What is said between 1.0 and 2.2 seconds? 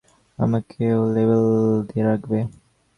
label দিয়ে